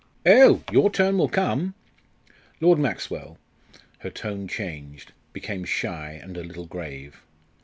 "Oh! 0.25 0.63
your 0.71 0.89
turn 0.89 1.19
will 1.19 1.29
come. 1.29 1.75
Lord 2.59 2.79
Maxwell" 2.79 3.37
her 3.99 4.09
tone 4.09 4.47
changed 4.47 5.11
became 5.31 5.63
shy 5.63 6.13
and 6.13 6.35
a 6.37 6.43
little 6.43 6.65
grave. 6.65 7.21